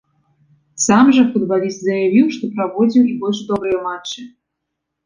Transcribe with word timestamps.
Сам 0.85 1.11
жа 1.17 1.23
футбаліст 1.35 1.79
заявіў, 1.91 2.27
што 2.39 2.45
праводзіў 2.57 3.03
і 3.13 3.17
больш 3.23 3.47
добрыя 3.53 3.79
матчы. 3.89 4.29